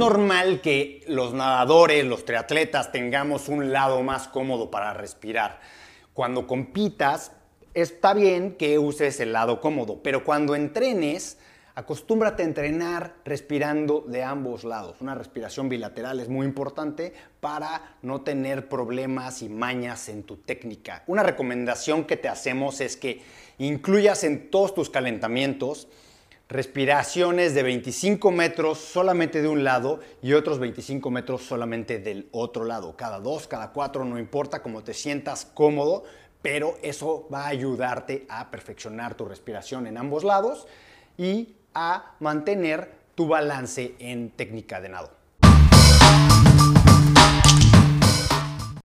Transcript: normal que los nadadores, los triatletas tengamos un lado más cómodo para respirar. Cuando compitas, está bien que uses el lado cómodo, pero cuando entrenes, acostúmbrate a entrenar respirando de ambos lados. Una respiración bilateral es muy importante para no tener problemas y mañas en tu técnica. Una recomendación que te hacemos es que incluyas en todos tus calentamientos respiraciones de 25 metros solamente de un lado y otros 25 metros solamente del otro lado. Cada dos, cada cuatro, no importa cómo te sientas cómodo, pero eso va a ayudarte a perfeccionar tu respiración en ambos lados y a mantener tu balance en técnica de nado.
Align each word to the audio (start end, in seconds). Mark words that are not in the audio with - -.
normal 0.00 0.62
que 0.62 1.04
los 1.08 1.34
nadadores, 1.34 2.06
los 2.06 2.24
triatletas 2.24 2.90
tengamos 2.90 3.48
un 3.48 3.70
lado 3.70 4.02
más 4.02 4.28
cómodo 4.28 4.70
para 4.70 4.94
respirar. 4.94 5.60
Cuando 6.14 6.46
compitas, 6.46 7.32
está 7.74 8.14
bien 8.14 8.56
que 8.56 8.78
uses 8.78 9.20
el 9.20 9.34
lado 9.34 9.60
cómodo, 9.60 10.02
pero 10.02 10.24
cuando 10.24 10.54
entrenes, 10.54 11.36
acostúmbrate 11.74 12.42
a 12.42 12.46
entrenar 12.46 13.16
respirando 13.26 14.02
de 14.08 14.24
ambos 14.24 14.64
lados. 14.64 15.02
Una 15.02 15.14
respiración 15.14 15.68
bilateral 15.68 16.18
es 16.18 16.30
muy 16.30 16.46
importante 16.46 17.12
para 17.40 17.96
no 18.00 18.22
tener 18.22 18.70
problemas 18.70 19.42
y 19.42 19.50
mañas 19.50 20.08
en 20.08 20.22
tu 20.22 20.38
técnica. 20.38 21.04
Una 21.08 21.22
recomendación 21.22 22.04
que 22.04 22.16
te 22.16 22.28
hacemos 22.28 22.80
es 22.80 22.96
que 22.96 23.20
incluyas 23.58 24.24
en 24.24 24.50
todos 24.50 24.74
tus 24.74 24.88
calentamientos 24.88 25.88
respiraciones 26.50 27.54
de 27.54 27.62
25 27.62 28.32
metros 28.32 28.78
solamente 28.78 29.40
de 29.40 29.46
un 29.46 29.62
lado 29.62 30.00
y 30.20 30.32
otros 30.32 30.58
25 30.58 31.08
metros 31.10 31.42
solamente 31.42 32.00
del 32.00 32.28
otro 32.32 32.64
lado. 32.64 32.96
Cada 32.96 33.20
dos, 33.20 33.46
cada 33.46 33.70
cuatro, 33.72 34.04
no 34.04 34.18
importa 34.18 34.60
cómo 34.60 34.82
te 34.82 34.92
sientas 34.92 35.46
cómodo, 35.46 36.02
pero 36.42 36.76
eso 36.82 37.28
va 37.32 37.44
a 37.44 37.48
ayudarte 37.48 38.26
a 38.28 38.50
perfeccionar 38.50 39.14
tu 39.14 39.26
respiración 39.26 39.86
en 39.86 39.96
ambos 39.96 40.24
lados 40.24 40.66
y 41.16 41.54
a 41.72 42.16
mantener 42.18 42.90
tu 43.14 43.28
balance 43.28 43.94
en 44.00 44.30
técnica 44.30 44.80
de 44.80 44.88
nado. 44.88 45.19